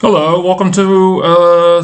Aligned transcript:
Hello, 0.00 0.40
welcome 0.40 0.70
to 0.70 1.24
uh, 1.24 1.82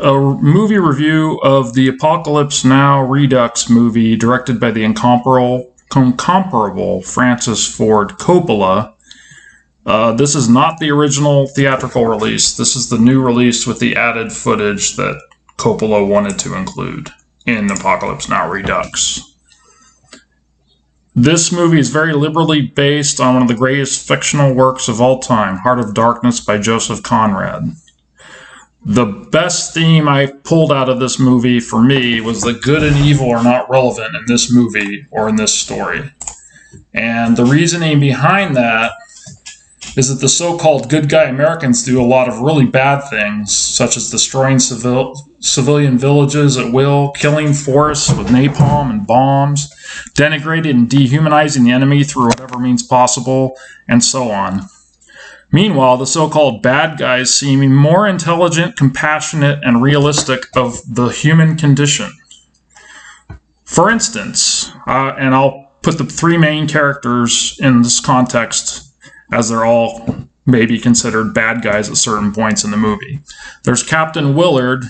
a 0.00 0.18
movie 0.18 0.78
review 0.78 1.38
of 1.42 1.74
the 1.74 1.88
Apocalypse 1.88 2.64
Now 2.64 3.02
Redux 3.02 3.68
movie 3.68 4.16
directed 4.16 4.58
by 4.58 4.70
the 4.70 4.82
incomparable, 4.82 5.74
incomparable 5.94 7.02
Francis 7.02 7.68
Ford 7.68 8.12
Coppola. 8.12 8.94
Uh, 9.84 10.12
this 10.14 10.34
is 10.34 10.48
not 10.48 10.78
the 10.78 10.90
original 10.90 11.48
theatrical 11.48 12.06
release. 12.06 12.56
This 12.56 12.76
is 12.76 12.88
the 12.88 12.96
new 12.96 13.22
release 13.22 13.66
with 13.66 13.78
the 13.78 13.94
added 13.94 14.32
footage 14.32 14.96
that 14.96 15.20
Coppola 15.58 16.08
wanted 16.08 16.38
to 16.38 16.56
include 16.56 17.10
in 17.44 17.70
Apocalypse 17.70 18.26
Now 18.26 18.50
Redux. 18.50 19.20
This 21.16 21.50
movie 21.50 21.80
is 21.80 21.90
very 21.90 22.12
liberally 22.12 22.62
based 22.62 23.20
on 23.20 23.34
one 23.34 23.42
of 23.42 23.48
the 23.48 23.54
greatest 23.54 24.06
fictional 24.06 24.54
works 24.54 24.86
of 24.86 25.00
all 25.00 25.18
time, 25.18 25.56
Heart 25.56 25.80
of 25.80 25.94
Darkness 25.94 26.38
by 26.40 26.58
Joseph 26.58 27.02
Conrad. 27.02 27.72
The 28.86 29.06
best 29.30 29.74
theme 29.74 30.08
I 30.08 30.26
pulled 30.26 30.72
out 30.72 30.88
of 30.88 31.00
this 31.00 31.18
movie 31.18 31.60
for 31.60 31.82
me 31.82 32.20
was 32.20 32.42
that 32.42 32.62
good 32.62 32.82
and 32.82 32.96
evil 32.96 33.30
are 33.30 33.42
not 33.42 33.68
relevant 33.68 34.14
in 34.14 34.24
this 34.26 34.52
movie 34.52 35.04
or 35.10 35.28
in 35.28 35.36
this 35.36 35.52
story. 35.52 36.10
And 36.94 37.36
the 37.36 37.44
reasoning 37.44 37.98
behind 37.98 38.56
that 38.56 38.92
is 39.96 40.08
that 40.08 40.20
the 40.20 40.28
so 40.28 40.56
called 40.56 40.88
good 40.88 41.08
guy 41.08 41.24
Americans 41.24 41.84
do 41.84 42.00
a 42.00 42.06
lot 42.06 42.28
of 42.28 42.38
really 42.38 42.66
bad 42.66 43.00
things, 43.10 43.54
such 43.54 43.96
as 43.96 44.10
destroying 44.10 44.60
civil, 44.60 45.14
civilian 45.40 45.98
villages 45.98 46.56
at 46.56 46.72
will, 46.72 47.10
killing 47.12 47.52
forests 47.52 48.12
with 48.12 48.28
napalm 48.28 48.90
and 48.90 49.06
bombs, 49.06 49.72
denigrating 50.14 50.70
and 50.70 50.90
dehumanizing 50.90 51.64
the 51.64 51.72
enemy 51.72 52.04
through 52.04 52.26
whatever 52.26 52.58
means 52.58 52.82
possible, 52.82 53.56
and 53.88 54.04
so 54.04 54.30
on. 54.30 54.62
Meanwhile, 55.52 55.96
the 55.96 56.06
so 56.06 56.28
called 56.28 56.62
bad 56.62 56.98
guys 56.98 57.34
seem 57.34 57.74
more 57.74 58.06
intelligent, 58.06 58.76
compassionate, 58.76 59.58
and 59.64 59.82
realistic 59.82 60.46
of 60.54 60.80
the 60.86 61.08
human 61.08 61.56
condition. 61.56 62.12
For 63.64 63.90
instance, 63.90 64.70
uh, 64.86 65.14
and 65.18 65.34
I'll 65.34 65.72
put 65.82 65.98
the 65.98 66.04
three 66.04 66.36
main 66.36 66.68
characters 66.68 67.58
in 67.60 67.82
this 67.82 67.98
context 67.98 68.92
as 69.32 69.48
they're 69.48 69.64
all 69.64 70.28
maybe 70.46 70.78
considered 70.78 71.34
bad 71.34 71.62
guys 71.62 71.88
at 71.88 71.96
certain 71.96 72.32
points 72.32 72.64
in 72.64 72.70
the 72.70 72.76
movie. 72.76 73.20
There's 73.64 73.82
Captain 73.82 74.34
Willard, 74.34 74.84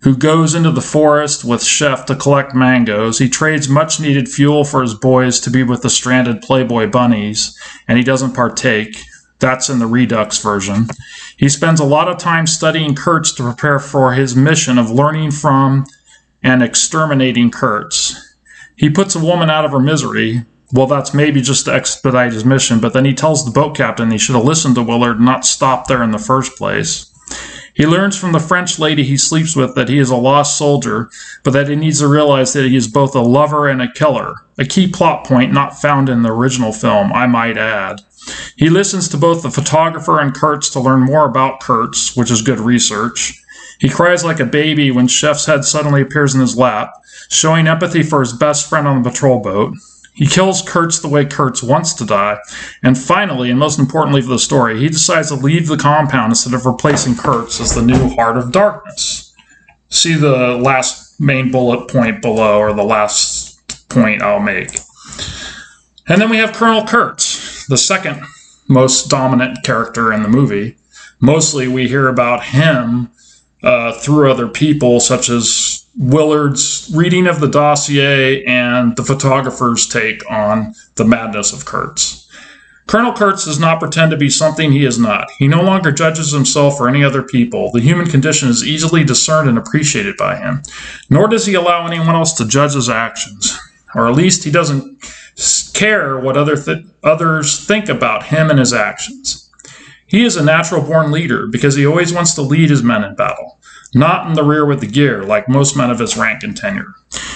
who 0.00 0.16
goes 0.16 0.54
into 0.54 0.70
the 0.70 0.80
forest 0.80 1.44
with 1.44 1.62
Chef 1.62 2.06
to 2.06 2.16
collect 2.16 2.54
mangoes. 2.54 3.18
He 3.18 3.28
trades 3.28 3.68
much 3.68 4.00
needed 4.00 4.28
fuel 4.28 4.64
for 4.64 4.82
his 4.82 4.94
boys 4.94 5.40
to 5.40 5.50
be 5.50 5.62
with 5.62 5.82
the 5.82 5.90
stranded 5.90 6.42
Playboy 6.42 6.90
bunnies, 6.90 7.58
and 7.88 7.98
he 7.98 8.04
doesn't 8.04 8.34
partake. 8.34 8.96
That's 9.38 9.70
in 9.70 9.78
the 9.78 9.86
Redux 9.86 10.42
version. 10.42 10.86
He 11.36 11.48
spends 11.48 11.80
a 11.80 11.84
lot 11.84 12.08
of 12.08 12.18
time 12.18 12.46
studying 12.46 12.94
Kurtz 12.94 13.32
to 13.32 13.42
prepare 13.42 13.78
for 13.78 14.12
his 14.12 14.36
mission 14.36 14.78
of 14.78 14.90
learning 14.90 15.30
from 15.30 15.86
and 16.42 16.62
exterminating 16.62 17.50
Kurtz. 17.50 18.36
He 18.76 18.90
puts 18.90 19.14
a 19.14 19.24
woman 19.24 19.50
out 19.50 19.64
of 19.64 19.72
her 19.72 19.80
misery, 19.80 20.44
well, 20.72 20.86
that's 20.86 21.12
maybe 21.12 21.40
just 21.40 21.64
to 21.64 21.74
expedite 21.74 22.32
his 22.32 22.44
mission, 22.44 22.80
but 22.80 22.92
then 22.92 23.04
he 23.04 23.12
tells 23.12 23.44
the 23.44 23.50
boat 23.50 23.76
captain 23.76 24.10
he 24.10 24.18
should 24.18 24.36
have 24.36 24.44
listened 24.44 24.76
to 24.76 24.82
Willard 24.82 25.16
and 25.16 25.26
not 25.26 25.44
stopped 25.44 25.88
there 25.88 26.02
in 26.02 26.12
the 26.12 26.18
first 26.18 26.56
place. 26.56 27.09
He 27.74 27.86
learns 27.86 28.16
from 28.16 28.32
the 28.32 28.40
French 28.40 28.78
lady 28.78 29.04
he 29.04 29.16
sleeps 29.16 29.54
with 29.54 29.74
that 29.74 29.88
he 29.88 29.98
is 29.98 30.10
a 30.10 30.16
lost 30.16 30.58
soldier, 30.58 31.10
but 31.44 31.52
that 31.52 31.68
he 31.68 31.76
needs 31.76 32.00
to 32.00 32.08
realize 32.08 32.52
that 32.52 32.66
he 32.66 32.76
is 32.76 32.88
both 32.88 33.14
a 33.14 33.20
lover 33.20 33.68
and 33.68 33.80
a 33.80 33.92
killer. 33.92 34.34
A 34.58 34.64
key 34.64 34.86
plot 34.86 35.24
point 35.24 35.52
not 35.52 35.80
found 35.80 36.08
in 36.08 36.22
the 36.22 36.32
original 36.32 36.72
film, 36.72 37.12
I 37.12 37.26
might 37.26 37.56
add. 37.56 38.00
He 38.56 38.68
listens 38.68 39.08
to 39.08 39.16
both 39.16 39.42
the 39.42 39.50
photographer 39.50 40.20
and 40.20 40.34
Kurtz 40.34 40.68
to 40.70 40.80
learn 40.80 41.00
more 41.00 41.24
about 41.26 41.60
Kurtz, 41.60 42.16
which 42.16 42.30
is 42.30 42.42
good 42.42 42.60
research. 42.60 43.40
He 43.78 43.88
cries 43.88 44.24
like 44.24 44.40
a 44.40 44.44
baby 44.44 44.90
when 44.90 45.08
Chef's 45.08 45.46
head 45.46 45.64
suddenly 45.64 46.02
appears 46.02 46.34
in 46.34 46.40
his 46.40 46.56
lap, 46.56 46.92
showing 47.30 47.66
empathy 47.66 48.02
for 48.02 48.20
his 48.20 48.34
best 48.34 48.68
friend 48.68 48.86
on 48.86 49.02
the 49.02 49.08
patrol 49.08 49.40
boat. 49.40 49.74
He 50.12 50.26
kills 50.26 50.62
Kurtz 50.62 50.98
the 50.98 51.08
way 51.08 51.24
Kurtz 51.24 51.62
wants 51.62 51.94
to 51.94 52.04
die. 52.04 52.38
And 52.82 52.98
finally, 52.98 53.50
and 53.50 53.58
most 53.58 53.78
importantly 53.78 54.22
for 54.22 54.28
the 54.28 54.38
story, 54.38 54.78
he 54.78 54.88
decides 54.88 55.28
to 55.28 55.34
leave 55.34 55.66
the 55.66 55.76
compound 55.76 56.32
instead 56.32 56.54
of 56.54 56.66
replacing 56.66 57.16
Kurtz 57.16 57.60
as 57.60 57.74
the 57.74 57.82
new 57.82 58.10
Heart 58.10 58.36
of 58.36 58.52
Darkness. 58.52 59.34
See 59.88 60.14
the 60.14 60.56
last 60.56 61.20
main 61.20 61.50
bullet 61.50 61.88
point 61.88 62.22
below, 62.22 62.58
or 62.58 62.72
the 62.72 62.82
last 62.84 63.88
point 63.88 64.22
I'll 64.22 64.40
make. 64.40 64.78
And 66.08 66.20
then 66.20 66.30
we 66.30 66.38
have 66.38 66.52
Colonel 66.52 66.86
Kurtz, 66.86 67.66
the 67.66 67.76
second 67.76 68.22
most 68.68 69.08
dominant 69.08 69.62
character 69.64 70.12
in 70.12 70.22
the 70.22 70.28
movie. 70.28 70.76
Mostly 71.20 71.68
we 71.68 71.88
hear 71.88 72.08
about 72.08 72.44
him 72.44 73.10
uh, 73.62 73.92
through 73.92 74.30
other 74.30 74.48
people, 74.48 75.00
such 75.00 75.28
as 75.28 75.84
Willard's 75.98 76.90
reading 76.94 77.26
of 77.26 77.40
the 77.40 77.48
dossier 77.48 78.44
and 78.44 78.96
the 78.96 79.04
photographer's 79.04 79.86
take 79.86 80.28
on 80.30 80.74
the 80.94 81.04
madness 81.04 81.52
of 81.52 81.64
Kurtz. 81.64 82.28
Colonel 82.86 83.12
Kurtz 83.12 83.44
does 83.44 83.60
not 83.60 83.78
pretend 83.78 84.10
to 84.10 84.16
be 84.16 84.30
something 84.30 84.72
he 84.72 84.84
is 84.84 84.98
not. 84.98 85.30
He 85.38 85.46
no 85.46 85.62
longer 85.62 85.92
judges 85.92 86.32
himself 86.32 86.80
or 86.80 86.88
any 86.88 87.04
other 87.04 87.22
people. 87.22 87.70
The 87.70 87.80
human 87.80 88.06
condition 88.06 88.48
is 88.48 88.64
easily 88.64 89.04
discerned 89.04 89.48
and 89.48 89.58
appreciated 89.58 90.16
by 90.16 90.36
him. 90.36 90.62
Nor 91.08 91.28
does 91.28 91.46
he 91.46 91.54
allow 91.54 91.86
anyone 91.86 92.16
else 92.16 92.32
to 92.34 92.48
judge 92.48 92.74
his 92.74 92.88
actions. 92.88 93.56
Or 93.94 94.08
at 94.08 94.16
least 94.16 94.42
he 94.42 94.50
doesn't 94.50 95.04
care 95.72 96.18
what 96.18 96.36
other 96.36 96.56
th- 96.56 96.84
others 97.04 97.64
think 97.64 97.88
about 97.88 98.24
him 98.24 98.50
and 98.50 98.58
his 98.58 98.72
actions. 98.72 99.49
He 100.10 100.24
is 100.24 100.36
a 100.36 100.44
natural 100.44 100.82
born 100.82 101.10
leader 101.10 101.46
because 101.46 101.76
he 101.76 101.86
always 101.86 102.12
wants 102.12 102.34
to 102.34 102.42
lead 102.42 102.70
his 102.70 102.82
men 102.82 103.04
in 103.04 103.14
battle 103.14 103.60
not 103.94 104.26
in 104.26 104.34
the 104.34 104.44
rear 104.44 104.64
with 104.64 104.80
the 104.80 104.86
gear, 104.86 105.22
like 105.22 105.48
most 105.48 105.76
men 105.76 105.90
of 105.90 105.98
his 105.98 106.16
rank 106.16 106.42
and 106.42 106.56
tenure. 106.56 106.94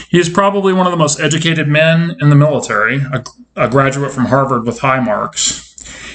He 0.09 0.19
is 0.19 0.29
probably 0.29 0.73
one 0.73 0.87
of 0.87 0.93
the 0.93 0.97
most 0.97 1.21
educated 1.21 1.69
men 1.69 2.17
in 2.21 2.31
the 2.31 2.37
military, 2.37 2.99
a, 2.99 3.25
a 3.57 3.69
graduate 3.69 4.13
from 4.13 4.27
Harvard 4.27 4.65
with 4.65 4.79
high 4.79 5.01
marks. 5.01 5.63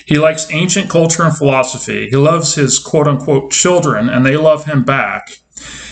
He 0.06 0.18
likes 0.18 0.52
ancient 0.52 0.90
culture 0.90 1.24
and 1.24 1.36
philosophy. 1.36 2.10
He 2.10 2.16
loves 2.16 2.56
his 2.56 2.80
quote 2.80 3.08
unquote 3.08 3.52
children, 3.52 4.10
and 4.10 4.26
they 4.26 4.38
love 4.38 4.66
him 4.66 4.84
back. 4.84 5.40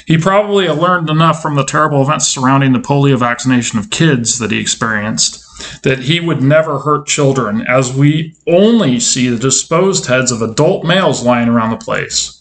He 0.07 0.18
probably 0.18 0.69
learned 0.69 1.09
enough 1.09 1.41
from 1.41 1.56
the 1.56 1.66
terrible 1.66 2.01
events 2.01 2.29
surrounding 2.29 2.72
the 2.72 2.79
polio 2.79 3.19
vaccination 3.19 3.78
of 3.78 3.90
kids 3.90 4.40
that 4.40 4.51
he 4.51 4.57
experienced 4.57 5.44
that 5.84 6.00
he 6.00 6.22
would 6.22 6.41
never 6.41 6.79
hurt 6.79 7.07
children, 7.07 7.66
as 7.68 7.94
we 7.94 8.34
only 8.47 9.01
see 9.01 9.28
the 9.28 9.38
disposed 9.38 10.06
heads 10.06 10.31
of 10.31 10.41
adult 10.41 10.85
males 10.85 11.23
lying 11.23 11.50
around 11.50 11.72
the 11.72 11.85
place. 11.85 12.34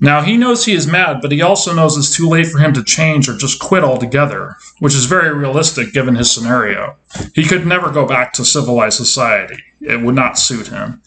Now, 0.00 0.22
he 0.22 0.36
knows 0.36 0.64
he 0.64 0.74
is 0.74 0.88
mad, 0.88 1.20
but 1.22 1.30
he 1.30 1.42
also 1.42 1.72
knows 1.72 1.96
it's 1.96 2.14
too 2.14 2.28
late 2.28 2.46
for 2.46 2.58
him 2.58 2.72
to 2.72 2.82
change 2.82 3.28
or 3.28 3.36
just 3.36 3.60
quit 3.60 3.84
altogether, 3.84 4.56
which 4.80 4.96
is 4.96 5.04
very 5.04 5.32
realistic 5.32 5.92
given 5.92 6.16
his 6.16 6.30
scenario. 6.30 6.96
He 7.34 7.44
could 7.44 7.66
never 7.66 7.92
go 7.92 8.04
back 8.04 8.32
to 8.32 8.44
civilized 8.44 8.96
society, 8.96 9.62
it 9.80 10.00
would 10.00 10.16
not 10.16 10.38
suit 10.38 10.66
him. 10.66 11.02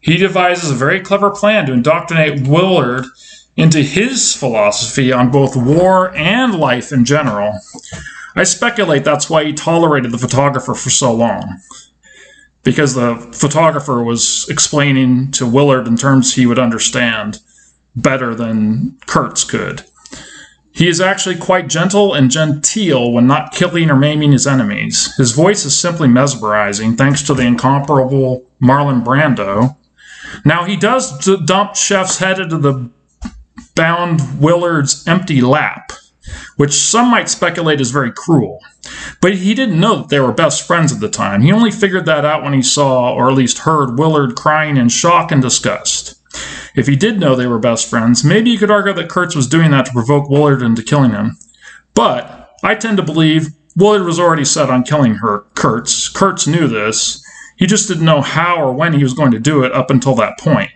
He 0.00 0.16
devises 0.16 0.70
a 0.70 0.74
very 0.74 1.00
clever 1.00 1.30
plan 1.30 1.66
to 1.66 1.72
indoctrinate 1.72 2.48
Willard 2.48 3.04
into 3.56 3.82
his 3.82 4.34
philosophy 4.34 5.12
on 5.12 5.30
both 5.30 5.56
war 5.56 6.14
and 6.14 6.54
life 6.54 6.92
in 6.92 7.04
general. 7.04 7.58
I 8.34 8.44
speculate 8.44 9.04
that's 9.04 9.30
why 9.30 9.44
he 9.44 9.52
tolerated 9.52 10.12
the 10.12 10.18
photographer 10.18 10.74
for 10.74 10.90
so 10.90 11.12
long. 11.12 11.60
Because 12.62 12.94
the 12.94 13.16
photographer 13.32 14.02
was 14.02 14.46
explaining 14.50 15.30
to 15.32 15.46
Willard 15.46 15.88
in 15.88 15.96
terms 15.96 16.34
he 16.34 16.46
would 16.46 16.58
understand 16.58 17.38
better 17.94 18.34
than 18.34 18.98
Kurtz 19.06 19.44
could. 19.44 19.84
He 20.72 20.88
is 20.88 21.00
actually 21.00 21.36
quite 21.36 21.68
gentle 21.68 22.12
and 22.12 22.30
genteel 22.30 23.10
when 23.10 23.26
not 23.26 23.54
killing 23.54 23.88
or 23.88 23.96
maiming 23.96 24.32
his 24.32 24.46
enemies. 24.46 25.16
His 25.16 25.32
voice 25.32 25.64
is 25.64 25.74
simply 25.74 26.06
mesmerizing 26.06 26.96
thanks 26.96 27.22
to 27.22 27.34
the 27.34 27.46
incomparable 27.46 28.44
Marlon 28.60 29.02
Brando. 29.02 29.74
Now, 30.44 30.64
he 30.64 30.76
does 30.76 31.24
dump 31.46 31.76
Chef's 31.76 32.18
head 32.18 32.38
into 32.38 32.58
the 32.58 32.90
bound 33.76 34.40
Willard's 34.40 35.06
empty 35.06 35.40
lap, 35.40 35.92
which 36.56 36.72
some 36.72 37.10
might 37.10 37.28
speculate 37.28 37.80
is 37.80 37.92
very 37.92 38.10
cruel. 38.10 38.60
But 39.20 39.34
he 39.36 39.54
didn't 39.54 39.80
know 39.80 39.98
that 39.98 40.08
they 40.08 40.20
were 40.20 40.32
best 40.32 40.66
friends 40.66 40.92
at 40.92 41.00
the 41.00 41.08
time. 41.08 41.42
He 41.42 41.52
only 41.52 41.70
figured 41.70 42.06
that 42.06 42.24
out 42.24 42.42
when 42.42 42.52
he 42.52 42.62
saw, 42.62 43.14
or 43.14 43.28
at 43.28 43.36
least 43.36 43.58
heard, 43.58 43.98
Willard 43.98 44.34
crying 44.34 44.76
in 44.76 44.88
shock 44.88 45.30
and 45.30 45.40
disgust. 45.40 46.14
If 46.74 46.86
he 46.86 46.96
did 46.96 47.18
know 47.18 47.34
they 47.34 47.46
were 47.46 47.58
best 47.58 47.88
friends, 47.88 48.24
maybe 48.24 48.50
you 48.50 48.58
could 48.58 48.70
argue 48.70 48.92
that 48.92 49.08
Kurtz 49.08 49.34
was 49.34 49.46
doing 49.46 49.70
that 49.70 49.86
to 49.86 49.92
provoke 49.92 50.28
Willard 50.28 50.62
into 50.62 50.82
killing 50.82 51.12
him. 51.12 51.38
But 51.94 52.54
I 52.62 52.74
tend 52.74 52.98
to 52.98 53.02
believe 53.02 53.48
Willard 53.76 54.04
was 54.04 54.20
already 54.20 54.44
set 54.44 54.70
on 54.70 54.82
killing 54.82 55.16
her, 55.16 55.46
Kurtz. 55.54 56.08
Kurtz 56.08 56.46
knew 56.46 56.68
this. 56.68 57.22
He 57.56 57.66
just 57.66 57.88
didn't 57.88 58.04
know 58.04 58.20
how 58.20 58.56
or 58.56 58.72
when 58.72 58.92
he 58.92 59.02
was 59.02 59.14
going 59.14 59.32
to 59.32 59.38
do 59.38 59.64
it 59.64 59.72
up 59.72 59.90
until 59.90 60.14
that 60.16 60.38
point. 60.38 60.70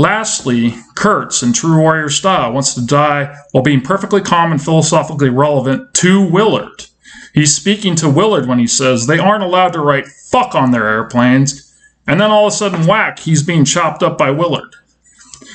Lastly, 0.00 0.76
Kurtz, 0.94 1.42
in 1.42 1.52
true 1.52 1.78
warrior 1.78 2.08
style, 2.08 2.54
wants 2.54 2.72
to 2.72 2.86
die 2.86 3.36
while 3.52 3.62
being 3.62 3.82
perfectly 3.82 4.22
calm 4.22 4.50
and 4.50 4.62
philosophically 4.62 5.28
relevant 5.28 5.92
to 5.92 6.26
Willard. 6.26 6.86
He's 7.34 7.54
speaking 7.54 7.96
to 7.96 8.08
Willard 8.08 8.48
when 8.48 8.58
he 8.58 8.66
says 8.66 9.06
they 9.06 9.18
aren't 9.18 9.44
allowed 9.44 9.74
to 9.74 9.80
write 9.80 10.06
fuck 10.06 10.54
on 10.54 10.70
their 10.70 10.88
airplanes 10.88 11.70
and 12.06 12.18
then 12.18 12.30
all 12.30 12.46
of 12.46 12.52
a 12.54 12.56
sudden, 12.56 12.86
whack, 12.86 13.18
he's 13.18 13.42
being 13.42 13.66
chopped 13.66 14.02
up 14.02 14.16
by 14.16 14.30
Willard. 14.30 14.74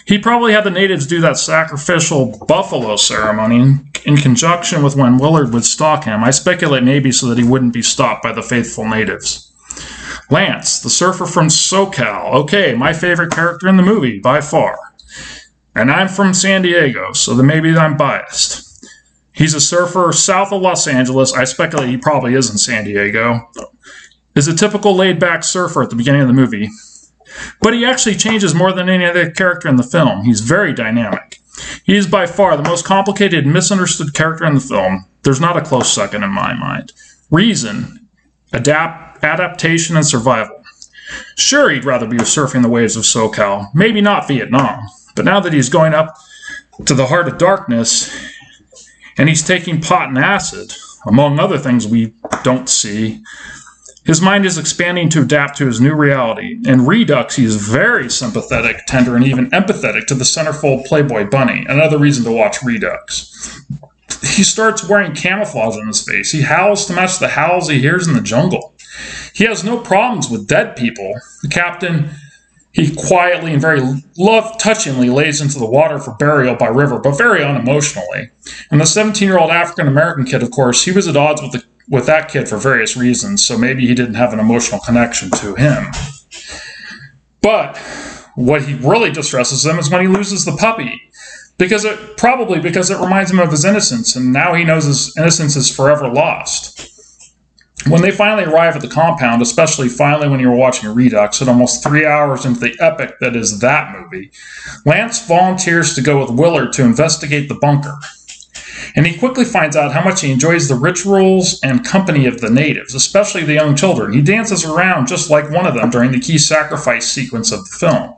He 0.06 0.20
probably 0.20 0.54
had 0.54 0.64
the 0.64 0.70
natives 0.70 1.08
do 1.08 1.22
that 1.22 1.40
sacrificial 1.40 2.38
buffalo 2.48 2.98
ceremony 2.98 3.80
in 4.06 4.18
conjunction 4.18 4.84
with 4.84 4.96
when 4.96 5.18
Willard 5.18 5.54
would 5.54 5.66
stalk 5.66 6.04
him. 6.04 6.24
I 6.24 6.30
speculate 6.30 6.84
maybe 6.84 7.12
so 7.12 7.26
that 7.30 7.40
he 7.40 7.44
wouldn't 7.44 7.74
be 7.74 7.82
stopped 7.82 8.22
by 8.22 8.32
the 8.32 8.44
faithful 8.44 8.88
natives. 8.88 9.52
Lance, 10.36 10.80
the 10.82 10.90
surfer 10.90 11.26
from 11.26 11.48
SoCal. 11.48 12.34
Okay, 12.34 12.76
my 12.76 12.92
favorite 12.92 13.32
character 13.32 13.70
in 13.70 13.78
the 13.78 13.84
movie, 13.84 14.20
by 14.20 14.42
far. 14.42 14.78
And 15.74 15.90
I'm 15.90 16.10
from 16.10 16.34
San 16.34 16.62
Diego, 16.62 17.14
so 17.14 17.34
then 17.34 17.46
maybe 17.46 17.74
I'm 17.74 17.96
biased. 17.96 18.86
He's 19.32 19.54
a 19.54 19.62
surfer 19.62 20.12
south 20.12 20.52
of 20.52 20.62
Los 20.62 20.88
Angeles. 20.88 21.32
I 21.32 21.46
speculate 21.46 21.88
he 21.88 21.98
probably 21.98 22.34
is 22.34 22.50
in 22.52 22.58
San 22.58 22.84
Diego. 22.84 23.50
Is 24.36 24.50
a 24.50 24.56
typical 24.56 24.94
laid 24.94 25.22
back 25.22 25.42
surfer 25.46 25.82
at 25.84 25.90
the 25.90 25.96
beginning 25.96 26.24
of 26.24 26.28
the 26.28 26.34
movie. 26.34 26.70
But 27.62 27.74
he 27.74 27.86
actually 27.86 28.16
changes 28.16 28.54
more 28.54 28.74
than 28.74 28.90
any 28.90 29.06
other 29.06 29.32
character 29.32 29.70
in 29.70 29.78
the 29.78 29.84
film. 29.84 30.26
He's 30.26 30.42
very 30.42 30.74
dynamic. 30.74 31.40
He 31.86 31.96
is 31.96 32.08
by 32.08 32.26
far 32.26 32.58
the 32.58 32.70
most 32.70 32.84
complicated 32.84 33.48
misunderstood 33.48 34.14
character 34.14 34.44
in 34.44 34.56
the 34.56 34.60
film. 34.60 35.06
There's 35.24 35.40
not 35.40 35.56
a 35.56 35.62
close 35.62 35.94
second 35.94 36.24
in 36.24 36.32
my 36.32 36.54
mind. 36.54 36.92
Reason, 37.32 38.10
adapt, 38.52 39.05
adaptation, 39.26 39.96
and 39.96 40.06
survival. 40.06 40.64
Sure, 41.36 41.70
he'd 41.70 41.86
rather 41.86 42.08
be 42.08 42.18
surfing 42.18 42.62
the 42.62 42.70
waves 42.70 42.96
of 42.96 43.04
SoCal, 43.04 43.74
maybe 43.74 44.02
not 44.02 44.28
Vietnam. 44.28 44.82
But 45.16 45.26
now 45.26 45.40
that 45.40 45.54
he's 45.54 45.70
going 45.70 45.94
up 45.94 46.16
to 46.86 46.94
the 46.94 47.08
heart 47.08 47.28
of 47.28 47.38
darkness 47.38 48.14
and 49.18 49.30
he's 49.30 49.44
taking 49.44 49.82
pot 49.82 50.10
and 50.10 50.18
acid, 50.18 50.74
among 51.06 51.40
other 51.40 51.58
things 51.58 51.88
we 51.88 52.14
don't 52.44 52.68
see, 52.70 53.24
his 54.06 54.22
mind 54.22 54.46
is 54.46 54.58
expanding 54.58 55.10
to 55.10 55.22
adapt 55.22 55.58
to 55.58 55.66
his 55.66 55.82
new 55.82 55.96
reality. 55.96 56.60
In 56.66 56.86
Redux, 56.86 57.36
he 57.36 57.44
is 57.44 57.56
very 57.56 58.10
sympathetic, 58.10 58.86
tender, 58.86 59.16
and 59.16 59.26
even 59.26 59.50
empathetic 59.50 60.06
to 60.08 60.14
the 60.14 60.24
centerfold 60.24 60.86
Playboy 60.86 61.30
bunny. 61.30 61.66
Another 61.68 61.98
reason 61.98 62.24
to 62.26 62.32
watch 62.32 62.62
Redux. 62.62 63.60
He 64.22 64.44
starts 64.44 64.88
wearing 64.88 65.14
camouflage 65.16 65.76
on 65.78 65.88
his 65.88 66.04
face. 66.04 66.32
He 66.32 66.42
howls 66.42 66.86
to 66.86 66.94
match 66.94 67.18
the 67.18 67.30
howls 67.30 67.68
he 67.68 67.80
hears 67.80 68.08
in 68.08 68.14
the 68.14 68.22
jungle. 68.22 68.75
He 69.34 69.46
has 69.46 69.64
no 69.64 69.80
problems 69.80 70.30
with 70.30 70.48
dead 70.48 70.76
people. 70.76 71.14
The 71.42 71.50
captain 71.50 72.10
he 72.76 72.94
quietly 72.94 73.54
and 73.54 73.62
very 73.62 73.80
love 74.18 74.58
touchingly 74.58 75.10
lays 75.10 75.40
into 75.40 75.58
the 75.58 75.66
water 75.66 75.98
for 75.98 76.14
burial 76.16 76.56
by 76.56 76.68
river, 76.68 77.00
but 77.00 77.18
very 77.18 77.40
unemotionally. 77.40 78.30
And 78.70 78.82
the 78.82 78.86
17 78.86 79.26
year 79.26 79.38
old 79.38 79.50
African 79.50 79.88
American 79.88 80.26
kid, 80.26 80.44
of 80.44 80.52
course, 80.52 80.84
he 80.84 80.92
was 80.92 81.08
at 81.08 81.16
odds 81.16 81.42
with 81.42 81.54
the, 81.54 81.64
with 81.88 82.06
that 82.08 82.28
kid 82.28 82.50
for 82.50 82.58
various 82.58 82.98
reasons, 82.98 83.46
so 83.46 83.58
maybe 83.58 83.88
he 83.88 83.96
didn't 83.96 84.16
have 84.16 84.34
an 84.34 84.40
emotional 84.40 84.82
connection 84.82 85.30
to 85.32 85.56
him. 85.56 85.86
But 87.42 87.78
what 88.36 88.64
he 88.64 88.74
really 88.74 89.12
distresses 89.12 89.66
him 89.66 89.80
is 89.80 89.90
when 89.90 90.02
he 90.02 90.08
loses 90.08 90.44
the 90.44 90.58
puppy. 90.58 91.02
Because 91.58 91.86
it 91.86 92.18
probably 92.18 92.60
because 92.60 92.90
it 92.90 93.00
reminds 93.00 93.32
him 93.32 93.40
of 93.40 93.52
his 93.52 93.64
innocence, 93.64 94.18
and 94.18 94.34
now 94.34 94.54
he 94.54 94.66
knows 94.66 94.84
his 94.84 95.16
innocence 95.18 95.56
is 95.56 95.74
forever 95.74 96.10
lost. 96.10 96.95
When 97.88 98.02
they 98.02 98.12
finally 98.12 98.46
arrive 98.46 98.76
at 98.76 98.82
the 98.82 98.88
compound, 98.88 99.44
especially 99.44 99.90
finally 99.90 100.28
when 100.28 100.40
you're 100.40 100.56
watching 100.56 100.94
Redux 100.94 101.42
at 101.42 101.48
almost 101.48 101.84
three 101.84 102.06
hours 102.06 102.44
into 102.44 102.60
the 102.60 102.76
epic 102.80 103.20
that 103.20 103.36
is 103.36 103.60
that 103.60 103.92
movie, 103.92 104.32
Lance 104.86 105.28
volunteers 105.28 105.94
to 105.94 106.02
go 106.02 106.20
with 106.20 106.32
Willard 106.32 106.74
to 106.74 106.84
investigate 106.84 107.48
the 107.48 107.56
bunker. 107.56 107.96
And 108.96 109.06
he 109.06 109.18
quickly 109.18 109.46
finds 109.46 109.76
out 109.76 109.92
how 109.92 110.04
much 110.04 110.22
he 110.22 110.32
enjoys 110.32 110.68
the 110.68 110.76
rituals 110.76 111.60
and 111.62 111.86
company 111.86 112.26
of 112.26 112.42
the 112.42 112.50
natives, 112.50 112.96
especially 112.96 113.44
the 113.44 113.54
young 113.54 113.76
children. 113.76 114.14
He 114.14 114.22
dances 114.22 114.66
around 114.66 115.08
just 115.08 115.30
like 115.30 115.52
one 115.52 115.68
of 115.68 115.76
them 115.76 115.90
during 115.92 116.12
the 116.12 116.20
key 116.20 116.38
sacrifice 116.38 117.08
sequence 117.08 117.52
of 117.52 117.60
the 117.66 117.78
film. 117.78 118.16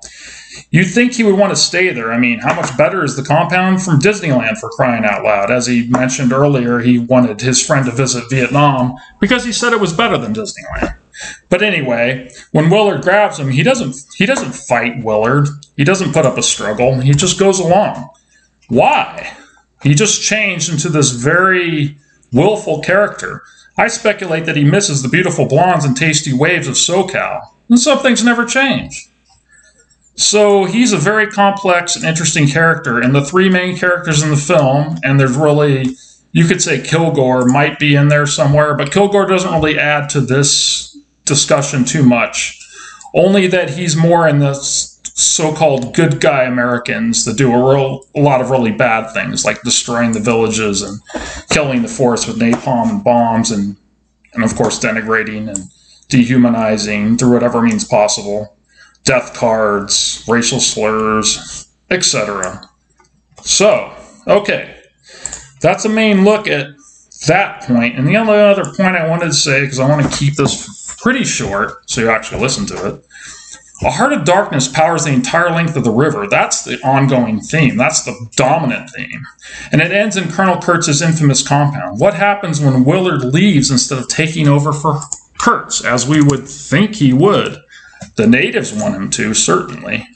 You'd 0.71 0.85
think 0.85 1.13
he 1.13 1.23
would 1.23 1.37
want 1.37 1.51
to 1.51 1.55
stay 1.55 1.91
there. 1.93 2.11
I 2.11 2.17
mean, 2.17 2.39
how 2.39 2.53
much 2.53 2.75
better 2.77 3.03
is 3.03 3.15
the 3.15 3.23
compound 3.23 3.81
from 3.81 3.99
Disneyland 3.99 4.57
for 4.57 4.69
crying 4.69 5.05
out 5.05 5.23
loud? 5.23 5.51
As 5.51 5.67
he 5.67 5.87
mentioned 5.87 6.33
earlier, 6.33 6.79
he 6.79 6.99
wanted 6.99 7.41
his 7.41 7.65
friend 7.65 7.85
to 7.85 7.91
visit 7.91 8.29
Vietnam 8.29 8.95
because 9.19 9.45
he 9.45 9.51
said 9.51 9.73
it 9.73 9.79
was 9.79 9.93
better 9.93 10.17
than 10.17 10.33
Disneyland. 10.33 10.95
But 11.49 11.63
anyway, 11.63 12.31
when 12.51 12.69
Willard 12.69 13.01
grabs 13.01 13.39
him, 13.39 13.49
he 13.49 13.63
doesn't 13.63 13.95
he 14.15 14.25
doesn't 14.25 14.53
fight 14.53 15.03
Willard. 15.03 15.47
He 15.75 15.83
doesn't 15.83 16.13
put 16.13 16.25
up 16.25 16.37
a 16.37 16.43
struggle. 16.43 16.99
He 16.99 17.13
just 17.13 17.39
goes 17.39 17.59
along. 17.59 18.09
Why? 18.69 19.35
He 19.83 19.95
just 19.95 20.21
changed 20.21 20.71
into 20.71 20.89
this 20.89 21.11
very 21.11 21.97
willful 22.31 22.81
character. 22.81 23.41
I 23.77 23.87
speculate 23.87 24.45
that 24.45 24.55
he 24.55 24.63
misses 24.63 25.01
the 25.01 25.09
beautiful 25.09 25.47
blondes 25.47 25.85
and 25.85 25.95
tasty 25.95 26.33
waves 26.33 26.67
of 26.67 26.75
SoCal. 26.75 27.41
And 27.69 27.79
some 27.79 27.99
things 27.99 28.23
never 28.23 28.45
change. 28.45 29.09
So 30.17 30.65
he's 30.65 30.93
a 30.93 30.97
very 30.97 31.27
complex 31.27 31.95
and 31.95 32.03
interesting 32.03 32.47
character, 32.47 32.99
and 32.99 33.13
the 33.13 33.23
three 33.23 33.49
main 33.49 33.77
characters 33.77 34.23
in 34.23 34.31
the 34.31 34.35
film, 34.35 34.97
and 35.03 35.19
there's 35.19 35.37
really, 35.37 35.95
you 36.31 36.45
could 36.45 36.59
say 36.59 36.81
Kilgore 36.81 37.45
might 37.45 37.77
be 37.77 37.93
in 37.93 38.07
there 38.07 38.25
somewhere, 38.25 38.73
but 38.73 38.91
Kilgore 38.91 39.27
doesn't 39.27 39.53
really 39.53 39.77
add 39.77 40.09
to 40.09 40.21
this 40.21 40.97
discussion 41.25 41.85
too 41.85 42.01
much. 42.01 42.59
Only 43.13 43.45
that 43.47 43.69
he's 43.69 43.95
more 43.95 44.27
in 44.27 44.39
the 44.39 44.55
so-called 44.55 45.93
good 45.93 46.19
guy 46.19 46.43
Americans 46.45 47.23
that 47.25 47.37
do 47.37 47.53
a, 47.53 47.75
real, 47.75 48.03
a 48.15 48.19
lot 48.19 48.41
of 48.41 48.49
really 48.49 48.71
bad 48.71 49.13
things, 49.13 49.45
like 49.45 49.61
destroying 49.61 50.13
the 50.13 50.19
villages 50.19 50.81
and 50.81 50.99
killing 51.51 51.83
the 51.83 51.87
forest 51.87 52.27
with 52.27 52.39
napalm 52.39 52.89
and 52.89 53.03
bombs, 53.03 53.51
and 53.51 53.77
and 54.33 54.43
of 54.43 54.55
course 54.55 54.79
denigrating 54.79 55.47
and 55.47 55.63
dehumanizing 56.09 57.17
through 57.17 57.33
whatever 57.33 57.61
means 57.61 57.85
possible 57.85 58.56
death 59.07 59.33
cards, 59.33 60.23
racial 60.27 60.59
slurs, 60.59 61.69
etc. 61.89 62.61
So, 63.41 63.93
okay, 64.27 64.75
that's 65.61 65.85
a 65.85 65.89
main 65.89 66.25
look 66.25 66.47
at 66.47 66.67
that 67.27 67.63
point. 67.63 67.97
And 67.97 68.05
the 68.05 68.17
only 68.17 68.35
other 68.35 68.65
point 68.65 68.97
I 68.97 69.07
wanted 69.07 69.27
to 69.27 69.33
say, 69.33 69.61
because 69.61 69.79
I 69.79 69.89
want 69.89 70.11
to 70.11 70.17
keep 70.17 70.35
this 70.35 70.95
pretty 71.01 71.23
short 71.23 71.89
so 71.89 72.01
you 72.01 72.09
actually 72.09 72.41
listen 72.41 72.65
to 72.67 72.87
it. 72.87 73.03
A 73.83 73.91
Heart 73.91 74.13
of 74.13 74.25
Darkness 74.25 74.67
powers 74.67 75.05
the 75.05 75.13
entire 75.13 75.51
length 75.51 75.75
of 75.75 75.83
the 75.83 75.91
river. 75.91 76.27
That's 76.27 76.63
the 76.63 76.79
ongoing 76.81 77.39
theme. 77.39 77.77
That's 77.77 78.03
the 78.03 78.29
dominant 78.35 78.89
theme. 78.89 79.21
And 79.71 79.81
it 79.81 79.91
ends 79.91 80.17
in 80.17 80.31
Colonel 80.31 80.59
Kurtz's 80.59 81.01
infamous 81.01 81.47
compound. 81.47 81.99
What 81.99 82.15
happens 82.15 82.59
when 82.59 82.83
Willard 82.83 83.23
leaves 83.23 83.69
instead 83.69 83.99
of 83.99 84.07
taking 84.07 84.47
over 84.47 84.73
for 84.73 84.99
Kurtz, 85.37 85.85
as 85.85 86.07
we 86.07 86.21
would 86.21 86.47
think 86.47 86.95
he 86.95 87.13
would? 87.13 87.57
The 88.17 88.27
natives 88.27 88.73
want 88.73 88.95
him 88.95 89.09
to, 89.11 89.33
certainly. 89.33 90.07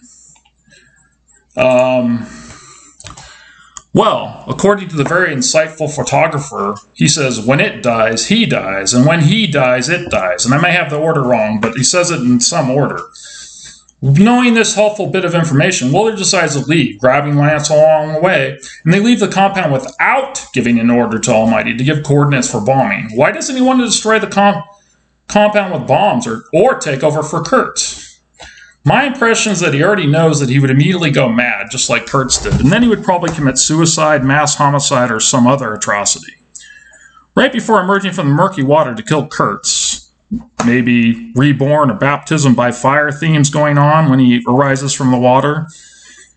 Um, 1.56 2.28
well, 3.94 4.44
according 4.48 4.90
to 4.90 4.96
the 4.96 5.04
very 5.04 5.36
insightful 5.36 5.94
photographer, 5.94 6.76
he 6.94 7.08
says, 7.08 7.46
when 7.46 7.60
it 7.60 7.84
dies, 7.84 8.28
he 8.28 8.46
dies, 8.46 8.94
and 8.94 9.06
when 9.06 9.20
he 9.20 9.48
dies, 9.48 9.90
it 9.90 10.10
dies. 10.10 10.46
And 10.46 10.54
I 10.56 10.62
may 10.62 10.72
have 10.72 10.90
the 10.90 10.98
order 10.98 11.22
wrong, 11.22 11.60
but 11.62 11.74
he 11.74 11.84
says 11.84 12.10
it 12.10 12.22
in 12.22 12.40
some 12.40 12.72
order. 12.72 13.00
Knowing 14.02 14.56
this 14.56 14.74
helpful 14.74 15.12
bit 15.12 15.26
of 15.26 15.36
information, 15.36 15.92
Willard 15.92 16.18
decides 16.18 16.60
to 16.60 16.66
leave, 16.66 17.00
grabbing 17.00 17.36
Lance 17.36 17.70
along 17.70 18.14
the 18.14 18.20
way, 18.20 18.58
and 18.84 18.92
they 18.92 19.00
leave 19.00 19.20
the 19.20 19.28
compound 19.28 19.72
without 19.72 20.44
giving 20.54 20.80
an 20.80 20.90
order 20.90 21.20
to 21.20 21.32
Almighty 21.32 21.78
to 21.78 21.84
give 21.84 22.04
coordinates 22.04 22.50
for 22.50 22.62
bombing. 22.62 23.10
Why 23.14 23.32
doesn't 23.32 23.56
he 23.56 23.62
want 23.62 23.80
to 23.80 23.86
destroy 23.86 24.18
the 24.18 24.26
compound? 24.26 24.66
Compound 25.32 25.74
with 25.74 25.88
bombs 25.88 26.28
or, 26.28 26.44
or 26.54 26.76
take 26.76 27.04
over 27.04 27.24
for 27.24 27.42
Kurtz. 27.42 28.20
My 28.84 29.06
impression 29.06 29.52
is 29.52 29.60
that 29.60 29.74
he 29.74 29.84
already 29.84 30.08
knows 30.08 30.40
that 30.40 30.50
he 30.50 30.60
would 30.60 30.72
immediately 30.72 31.12
go 31.12 31.30
mad, 31.30 31.68
just 31.72 31.90
like 31.90 32.08
Kurtz 32.08 32.42
did, 32.42 32.60
and 32.60 32.72
then 32.72 32.82
he 32.82 32.90
would 32.90 33.04
probably 33.04 33.32
commit 33.32 33.58
suicide, 33.60 34.24
mass 34.24 34.56
homicide, 34.56 35.12
or 35.12 35.20
some 35.20 35.46
other 35.46 35.74
atrocity. 35.74 36.34
Right 37.36 37.54
before 37.54 37.80
emerging 37.80 38.14
from 38.14 38.28
the 38.28 38.34
murky 38.34 38.64
water 38.64 38.96
to 38.96 39.04
kill 39.04 39.28
Kurtz, 39.28 40.12
maybe 40.66 41.32
reborn 41.36 41.92
or 41.92 41.94
baptism 41.94 42.56
by 42.56 42.72
fire 42.72 43.12
themes 43.12 43.50
going 43.50 43.78
on 43.78 44.10
when 44.10 44.20
he 44.20 44.44
arises 44.48 44.94
from 44.94 45.12
the 45.12 45.18
water, 45.20 45.68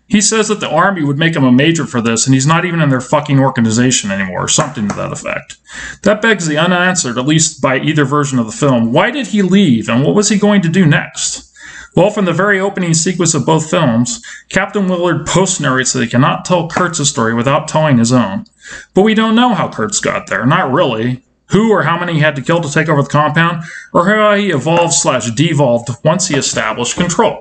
he 0.07 0.21
says 0.21 0.47
that 0.49 0.59
the 0.59 0.69
army 0.69 1.03
would 1.03 1.17
make 1.17 1.35
him 1.35 1.43
a 1.43 1.51
major 1.51 1.85
for 1.85 1.99
this, 1.99 2.25
and 2.25 2.33
he's 2.33 2.45
not 2.45 2.63
even 2.63 2.79
in 2.79 2.89
their 2.89 3.01
fucking 3.01 3.39
organization 3.39 4.11
anymore, 4.11 4.45
or 4.45 4.47
something 4.47 4.87
to 4.87 4.95
that 4.95 5.11
effect. 5.11 5.57
That 6.03 6.21
begs 6.21 6.45
the 6.45 6.57
unanswered, 6.57 7.17
at 7.17 7.25
least 7.25 7.61
by 7.61 7.79
either 7.79 8.05
version 8.05 8.37
of 8.37 8.45
the 8.45 8.51
film. 8.51 8.93
Why 8.93 9.09
did 9.09 9.27
he 9.27 9.41
leave, 9.41 9.89
and 9.89 10.03
what 10.03 10.15
was 10.15 10.29
he 10.29 10.37
going 10.37 10.61
to 10.61 10.69
do 10.69 10.85
next? 10.85 11.51
Well, 11.95 12.11
from 12.11 12.25
the 12.25 12.33
very 12.33 12.59
opening 12.59 12.93
sequence 12.93 13.33
of 13.33 13.45
both 13.45 13.69
films, 13.69 14.21
Captain 14.49 14.87
Willard 14.87 15.25
post 15.25 15.59
narrates 15.61 15.93
that 15.93 16.03
he 16.03 16.09
cannot 16.09 16.45
tell 16.45 16.67
Kurtz's 16.67 17.09
story 17.09 17.33
without 17.33 17.67
telling 17.67 17.97
his 17.97 18.11
own. 18.11 18.45
But 18.93 19.03
we 19.03 19.13
don't 19.13 19.35
know 19.35 19.53
how 19.53 19.69
Kurtz 19.69 20.01
got 20.01 20.27
there, 20.27 20.45
not 20.45 20.71
really. 20.71 21.23
Who 21.51 21.71
or 21.71 21.83
how 21.83 21.97
many 21.97 22.13
he 22.13 22.19
had 22.19 22.35
to 22.35 22.41
kill 22.41 22.59
to 22.61 22.71
take 22.71 22.89
over 22.89 23.01
the 23.01 23.09
compound, 23.09 23.63
or 23.93 24.07
how 24.07 24.35
he 24.35 24.51
evolved 24.51 24.93
slash 24.93 25.31
devolved 25.31 25.89
once 26.03 26.27
he 26.27 26.35
established 26.35 26.97
control 26.97 27.39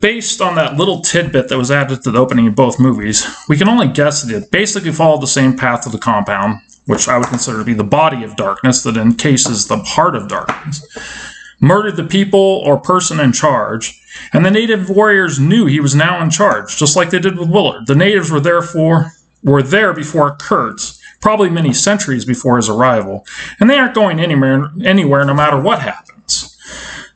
based 0.00 0.40
on 0.40 0.54
that 0.56 0.76
little 0.76 1.00
tidbit 1.00 1.48
that 1.48 1.58
was 1.58 1.70
added 1.70 2.02
to 2.02 2.10
the 2.10 2.18
opening 2.18 2.46
of 2.46 2.54
both 2.54 2.80
movies, 2.80 3.26
we 3.48 3.56
can 3.56 3.68
only 3.68 3.88
guess 3.88 4.22
that 4.22 4.36
it 4.36 4.50
basically 4.50 4.92
followed 4.92 5.22
the 5.22 5.26
same 5.26 5.56
path 5.56 5.86
of 5.86 5.92
the 5.92 5.98
compound, 5.98 6.60
which 6.86 7.08
I 7.08 7.18
would 7.18 7.28
consider 7.28 7.58
to 7.58 7.64
be 7.64 7.74
the 7.74 7.84
body 7.84 8.22
of 8.24 8.36
darkness 8.36 8.82
that 8.82 8.96
encases 8.96 9.66
the 9.66 9.78
heart 9.78 10.14
of 10.14 10.28
darkness. 10.28 10.84
murdered 11.60 11.96
the 11.96 12.04
people 12.04 12.62
or 12.64 12.78
person 12.78 13.20
in 13.20 13.32
charge, 13.32 14.00
and 14.32 14.44
the 14.44 14.50
native 14.50 14.90
warriors 14.90 15.38
knew 15.40 15.66
he 15.66 15.80
was 15.80 15.94
now 15.94 16.22
in 16.22 16.30
charge, 16.30 16.76
just 16.76 16.96
like 16.96 17.10
they 17.10 17.18
did 17.18 17.38
with 17.38 17.48
Willard. 17.50 17.86
The 17.86 17.94
natives 17.94 18.30
were 18.30 18.40
therefore 18.40 19.12
were 19.42 19.62
there 19.62 19.92
before 19.92 20.36
Kurtz, 20.36 21.00
probably 21.20 21.50
many 21.50 21.72
centuries 21.72 22.24
before 22.24 22.56
his 22.56 22.68
arrival, 22.68 23.26
and 23.60 23.68
they 23.68 23.78
aren't 23.78 23.94
going 23.94 24.20
anywhere 24.20 24.70
anywhere 24.84 25.24
no 25.24 25.34
matter 25.34 25.60
what 25.60 25.80
happens. 25.80 26.03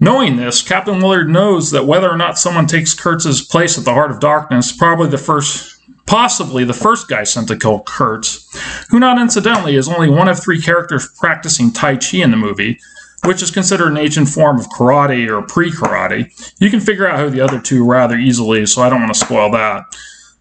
Knowing 0.00 0.36
this, 0.36 0.62
Captain 0.62 1.00
Willard 1.00 1.28
knows 1.28 1.70
that 1.72 1.86
whether 1.86 2.08
or 2.08 2.16
not 2.16 2.38
someone 2.38 2.66
takes 2.66 2.94
Kurtz's 2.94 3.42
place 3.42 3.76
at 3.76 3.84
the 3.84 3.92
Heart 3.92 4.12
of 4.12 4.20
Darkness, 4.20 4.70
probably 4.76 5.08
the 5.08 5.18
first 5.18 5.74
possibly 6.06 6.64
the 6.64 6.72
first 6.72 7.06
guy 7.06 7.22
sent 7.22 7.48
to 7.48 7.56
kill 7.56 7.80
Kurtz, 7.80 8.48
who 8.88 8.98
not 8.98 9.20
incidentally 9.20 9.76
is 9.76 9.88
only 9.88 10.08
one 10.08 10.26
of 10.26 10.42
three 10.42 10.60
characters 10.60 11.06
practicing 11.18 11.70
Tai 11.70 11.96
Chi 11.96 12.18
in 12.18 12.30
the 12.30 12.36
movie, 12.36 12.80
which 13.24 13.42
is 13.42 13.50
considered 13.50 13.88
an 13.88 13.98
ancient 13.98 14.28
form 14.28 14.58
of 14.58 14.66
karate 14.70 15.28
or 15.28 15.42
pre-karate. 15.46 16.30
You 16.58 16.70
can 16.70 16.80
figure 16.80 17.06
out 17.06 17.18
who 17.18 17.28
the 17.28 17.42
other 17.42 17.60
two 17.60 17.84
rather 17.84 18.16
easily, 18.16 18.64
so 18.64 18.80
I 18.80 18.88
don't 18.88 19.00
want 19.02 19.12
to 19.12 19.20
spoil 19.20 19.50
that. 19.50 19.84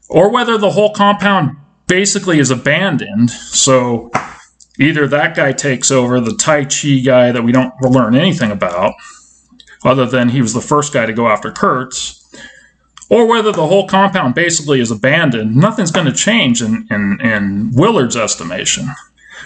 Or 0.09 0.29
whether 0.29 0.57
the 0.57 0.71
whole 0.71 0.93
compound 0.93 1.57
basically 1.87 2.39
is 2.39 2.49
abandoned, 2.49 3.29
so 3.29 4.09
either 4.79 5.05
that 5.07 5.35
guy 5.35 5.51
takes 5.51 5.91
over, 5.91 6.21
the 6.21 6.35
Tai 6.35 6.65
Chi 6.65 6.99
guy 6.99 7.33
that 7.33 7.43
we 7.43 7.51
don't 7.51 7.73
learn 7.81 8.15
anything 8.15 8.51
about, 8.51 8.93
other 9.87 10.05
than 10.05 10.29
he 10.29 10.41
was 10.41 10.53
the 10.53 10.61
first 10.61 10.93
guy 10.93 11.05
to 11.05 11.13
go 11.13 11.27
after 11.27 11.51
Kurtz, 11.51 12.23
or 13.09 13.25
whether 13.25 13.51
the 13.51 13.67
whole 13.67 13.87
compound 13.87 14.35
basically 14.35 14.81
is 14.81 14.91
abandoned, 14.91 15.55
nothing's 15.55 15.91
going 15.91 16.07
to 16.07 16.13
change 16.13 16.61
in, 16.61 16.87
in, 16.91 17.21
in 17.21 17.71
Willard's 17.71 18.17
estimation. 18.17 18.89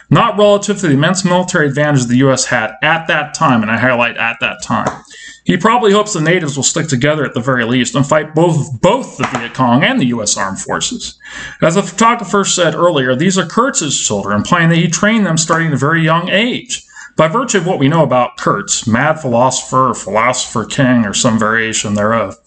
Not 0.09 0.37
relative 0.37 0.79
to 0.79 0.87
the 0.87 0.93
immense 0.93 1.23
military 1.23 1.67
advantage 1.67 2.05
the 2.05 2.17
U.S. 2.17 2.45
had 2.45 2.71
at 2.81 3.07
that 3.07 3.33
time, 3.33 3.61
and 3.61 3.71
I 3.71 3.77
highlight 3.77 4.17
at 4.17 4.37
that 4.41 4.61
time. 4.63 5.03
He 5.43 5.57
probably 5.57 5.91
hopes 5.91 6.13
the 6.13 6.21
natives 6.21 6.55
will 6.55 6.63
stick 6.63 6.87
together 6.87 7.23
at 7.23 7.33
the 7.33 7.39
very 7.39 7.65
least 7.65 7.95
and 7.95 8.05
fight 8.05 8.35
both, 8.35 8.79
both 8.81 9.17
the 9.17 9.27
Viet 9.27 9.53
Cong 9.53 9.83
and 9.83 9.99
the 9.99 10.07
U.S. 10.07 10.37
Armed 10.37 10.59
Forces. 10.59 11.17
As 11.61 11.75
the 11.75 11.83
photographer 11.83 12.43
said 12.43 12.75
earlier, 12.75 13.15
these 13.15 13.37
are 13.37 13.45
Kurtz's 13.45 13.99
children, 13.99 14.35
implying 14.37 14.69
that 14.69 14.75
he 14.75 14.87
trained 14.87 15.25
them 15.25 15.37
starting 15.37 15.67
at 15.67 15.73
a 15.73 15.77
very 15.77 16.03
young 16.03 16.29
age. 16.29 16.85
By 17.17 17.27
virtue 17.27 17.57
of 17.57 17.67
what 17.67 17.79
we 17.79 17.87
know 17.87 18.03
about 18.03 18.37
Kurtz, 18.37 18.87
mad 18.87 19.19
philosopher 19.19 19.89
or 19.89 19.93
philosopher 19.93 20.65
king 20.65 21.05
or 21.05 21.13
some 21.13 21.37
variation 21.37 21.93
thereof, 21.93 22.37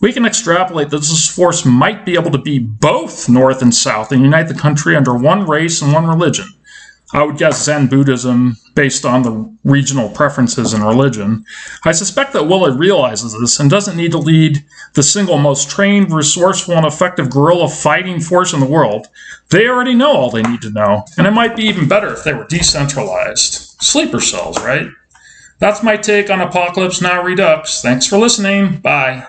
we 0.00 0.12
can 0.12 0.24
extrapolate 0.24 0.90
that 0.90 0.98
this 0.98 1.28
force 1.28 1.64
might 1.64 2.06
be 2.06 2.14
able 2.14 2.30
to 2.30 2.38
be 2.38 2.58
both 2.58 3.28
North 3.28 3.60
and 3.60 3.74
South 3.74 4.12
and 4.12 4.22
unite 4.22 4.48
the 4.48 4.54
country 4.54 4.96
under 4.96 5.14
one 5.14 5.46
race 5.46 5.82
and 5.82 5.92
one 5.92 6.06
religion. 6.06 6.46
I 7.14 7.22
would 7.22 7.38
guess 7.38 7.62
Zen 7.62 7.86
Buddhism 7.86 8.56
based 8.74 9.04
on 9.04 9.22
the 9.22 9.56
regional 9.62 10.08
preferences 10.08 10.74
in 10.74 10.82
religion. 10.82 11.44
I 11.84 11.92
suspect 11.92 12.32
that 12.32 12.48
Willard 12.48 12.76
realizes 12.76 13.38
this 13.38 13.60
and 13.60 13.70
doesn't 13.70 13.96
need 13.96 14.10
to 14.10 14.18
lead 14.18 14.64
the 14.94 15.02
single 15.04 15.38
most 15.38 15.70
trained, 15.70 16.12
resourceful, 16.12 16.74
and 16.74 16.84
effective 16.84 17.30
guerrilla 17.30 17.68
fighting 17.68 18.18
force 18.18 18.52
in 18.52 18.58
the 18.58 18.66
world. 18.66 19.06
They 19.50 19.68
already 19.68 19.94
know 19.94 20.10
all 20.10 20.30
they 20.30 20.42
need 20.42 20.60
to 20.62 20.70
know, 20.70 21.04
and 21.16 21.26
it 21.26 21.30
might 21.30 21.54
be 21.54 21.62
even 21.62 21.86
better 21.86 22.12
if 22.12 22.24
they 22.24 22.34
were 22.34 22.48
decentralized. 22.48 23.76
Sleeper 23.80 24.20
cells, 24.20 24.58
right? 24.64 24.88
That's 25.60 25.84
my 25.84 25.96
take 25.96 26.30
on 26.30 26.40
Apocalypse 26.40 27.00
Now 27.00 27.22
Redux. 27.22 27.80
Thanks 27.80 28.06
for 28.08 28.18
listening. 28.18 28.78
Bye. 28.78 29.22